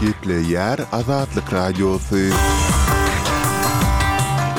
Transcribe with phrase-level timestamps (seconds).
[0.00, 2.16] Gitle Yer Azatlık Radyosu.
[2.16, 2.99] Gitle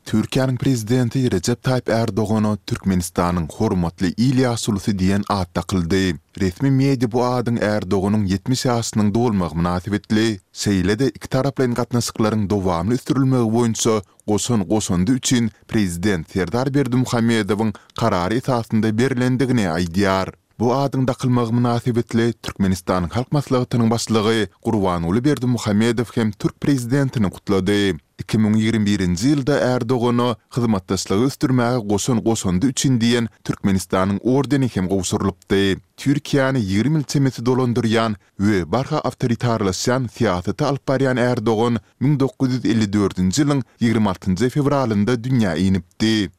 [0.09, 6.17] Türkiýanyň prezidenti Recep Tayyip Erdogan'a Türkmenistanyň hormatly Ilia Sulusy diýen ad taýdaldy.
[6.41, 10.25] Resmi media bu adyň Erdogan'yň 70 ýaşynyň dowulmagy münasibetli,
[10.63, 13.99] seýlede iki taraply gatnaşyklaryň dowamly sürülmegi boýunça
[14.33, 20.33] goşun goşundy üçin prezident Serdar Berdimuhammedowyň karary esasynda berilendigine aýdyar.
[20.59, 21.15] Bu adyň da
[21.53, 27.99] münasibetli Türkmenistanyň halk maslahatynyň başlygy Gurbanuly Berdimuhammedow hem Türk prezidentini gutlady.
[28.23, 35.79] 2021-nji ýylda Erdoğan'a hyzmatdaşlygy üstürmäge goşun goşundy üçin diýen Türkmenistanyň ordeni hem gowşurylypdy.
[36.03, 44.51] Türkiýany 20 ýyl çemesi dolandyrýan we barha awtoritarlaşan siýasaty alyp barýan Erdoğan 1954-nji ýylyň 26-njy
[44.51, 46.31] fevralynda dünýä inipdi.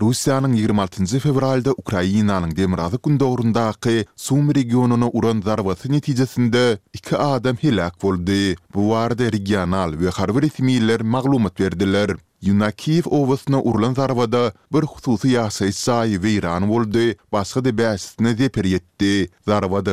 [0.00, 8.02] Rusiyanın 26-njy fevralda Ukrainanyň demirazy gün dogrundaky Sum regionuny uran zarbasy netijesinde 2 adam helak
[8.02, 8.54] boldy.
[8.74, 12.10] Bu wagtda regional we harbiy similler maglumat berdiler.
[12.42, 17.06] Yunakiev owasyna urulan zarvada bir hususi ýa-saýy saýy we Iran boldy.
[17.32, 19.28] Başga de bäsitne de peretdi.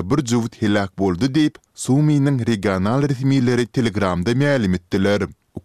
[0.10, 4.32] bir juwut helak boldy diýip Sumynyň regional resmiýetleri Telegramda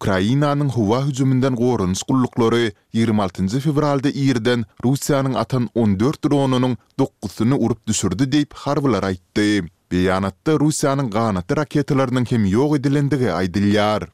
[0.03, 2.65] Ukrainanyň howa hüjümünden gorunç gullyklary
[2.97, 9.63] 26-njy fevralda Irden Russiýanyň atan 14 dronunyň 9-syny urup düşürdi diýip habarlar aýtdy.
[9.93, 14.09] Beýanatda Russiýanyň gaýnat raketalarynyň hem ýok edilendigi aýdylýar.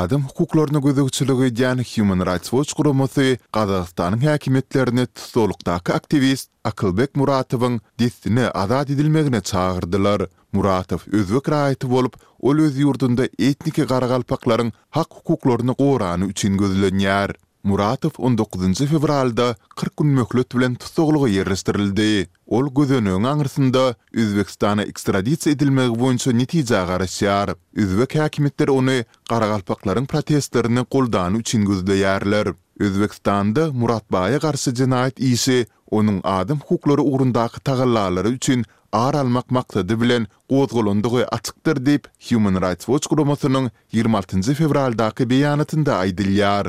[0.00, 8.48] Adam hukuklaryny gözegçiligi diýen Human Rights Watch guramasy Gazastanyň häkimetlerini tutulukdaky aktivist Akylbek Muratowyň destini
[8.50, 16.24] azat edilmegine çağırdılar, Muratow özüň raýaty bolup ol öz yurdunda etniki garagalpakların hukuklorini hukuklarını qoranı
[16.24, 17.34] üçin gözlönýär.
[17.64, 22.28] Muratov 19 fevralda 40 gün möhlet bilen tutuklugy yerleştirildi.
[22.46, 27.54] Ol gözönüň aňyrsynda Özbekistana ekstraditsiýa edilmegi boýunça netije garaşýar.
[27.76, 32.54] Özbek häkimetler ony garagalpaklaryň protestlerini goldany üçin gözleýärler.
[32.80, 40.00] Özbekistanda Murat Baýa garşy jinayet iýsi onun adım hukları uğrundakı tağırlarları üçün ağır almak maktadı
[40.00, 44.40] bilen qozgolunduğu açıktır deyip Human Rights Watch Kromosu'nun 26.
[44.42, 46.66] fevraldaki beyanatında aydilyar.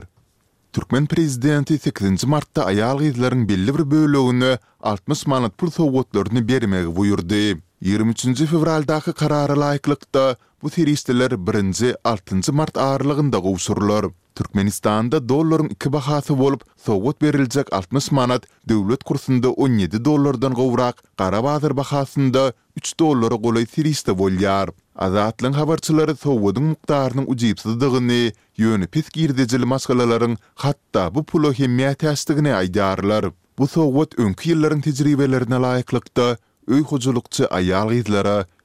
[0.73, 2.23] Türkmen prezidenti 8.
[2.25, 7.59] martta ayal gizlerin belli bir bölüğünü 60 manat pul soğutlarını bermegi buyurdu.
[7.81, 8.43] 23.
[8.45, 14.05] fevraldaki kararı layıklıkta Bu teristeler 1-nji 6-njy mart aýrlygynda gowşurlar.
[14.39, 21.41] Türkmenistanda dollaryň iki bahasy bolup, sowgat beriljek 60 manat döwlet kursunda 17 dollardan gowrak, gara
[21.43, 22.45] bazar bahasynda
[22.77, 24.71] 3 dollara golaý teriste bolýar.
[25.07, 28.21] Azatlyň habarçylary sowgatyň mukdarynyň ujypsyzdygyny,
[28.59, 33.33] ýöne pikirdejil maskalalaryň hatda bu pulu himmeti astygyny aýdarlar.
[33.59, 36.31] Bu sowgat öňki ýyllaryň tejribelerine laýyklykda
[36.71, 37.91] Öy hoculukçı ayal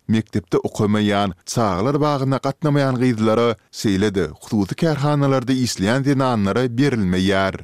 [0.09, 7.55] mektepde okumayan, çağlar bağına qatnamayan gyzlara seyledi, xususi kerhanalarda isleyen zinanlara berilmeyar.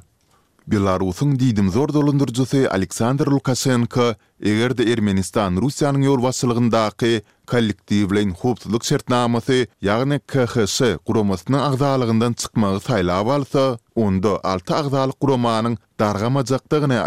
[0.67, 10.19] Belarusun didim zor dolundurcusu Aleksandr Lukashenko, eger Ermenistan Rusiyanın yol vasılığındaki kollektivlen hopsuluk sertnamasi, yağni
[10.21, 17.03] KHS kuromasının ağzalığından çıkmağı sayla avalsa, onda altı ağzalık kuromanın darga macaqtığını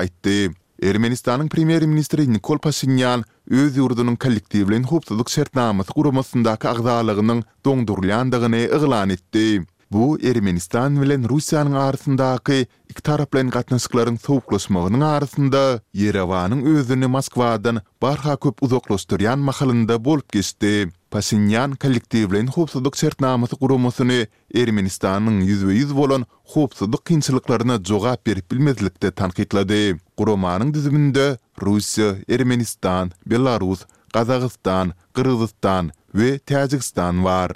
[0.78, 9.66] Ermenistanyň primer ministri Nikol Pasinyan öz ýurdunyň kollektiwlen hupdalyk şertnamasy guramasyndaky agdalygynyň doňdurlandygyny eýlan etdi.
[9.90, 12.62] Bu Ermenistan bilen Russiýanyň arasyndaky
[12.94, 15.64] iki taraplyň gatnaşyklaryň sowuklaşmagynyň arasynda
[15.98, 20.92] Yerewanyň özüni Moskwadan barha köp uzaklaşdyrýan mahalynda bolup geçdi.
[21.12, 24.18] Pasinyan kollektivlen hupsuduk sertnamasy gurumasyny
[24.62, 26.26] Ermenistanyň ýüzbe ýüz bolan
[26.56, 29.80] hupsuduk kynçylyklaryna jogap berip bilmezlikde tanqidlady.
[30.20, 31.26] Gurumanyň düzüminde
[31.64, 33.88] Russiýa, Ermenistan, Belarus,
[34.18, 37.56] Qazaqstan, Qyrgyzstan we Täjikistan bar.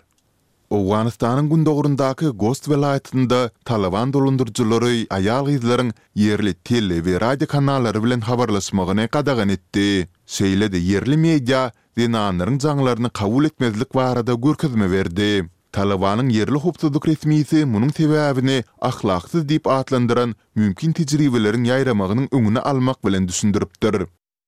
[0.76, 5.90] Owanistanyň gündogurundaky Gost welaýatynda Talawan dolundurjylary aýal gyzlaryň
[6.26, 10.08] yerli tele we radio kanallary bilen habarlaşmagyna gadagan etdi.
[10.36, 11.66] Şeýle de ýerli media
[12.00, 15.30] dinanyň janglaryny kabul etmezlik barada görkezme berdi.
[15.76, 23.28] Talawanyň yerli hukuk resmiýeti munyň täwäbini ahlaksyz diýip atlandyran mümkin tejribeleriň ýaýramagynyň öňüne almak bilen
[23.28, 24.21] düşündiripdir.